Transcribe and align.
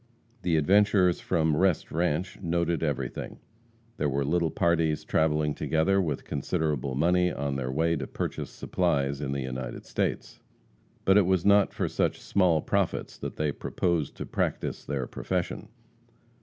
The 0.41 0.57
adventurers 0.57 1.19
from 1.19 1.55
Rest 1.55 1.91
Ranche 1.91 2.39
noted 2.41 2.81
everything. 2.81 3.37
There 3.97 4.09
were 4.09 4.25
little 4.25 4.49
parties 4.49 5.03
travelling 5.05 5.53
together 5.53 6.01
with 6.01 6.25
considerable 6.25 6.95
money, 6.95 7.31
on 7.31 7.55
their 7.55 7.71
way 7.71 7.95
to 7.97 8.07
purchase 8.07 8.49
supplies 8.49 9.21
in 9.21 9.31
the 9.31 9.41
United 9.41 9.85
States. 9.85 10.39
But 11.05 11.19
it 11.19 11.27
was 11.27 11.45
not 11.45 11.71
for 11.71 11.87
such 11.87 12.19
small 12.19 12.63
profits 12.63 13.15
that 13.19 13.35
they 13.35 13.51
proposed 13.51 14.15
to 14.17 14.25
practice 14.25 14.83
their 14.83 15.05
profession. 15.05 15.67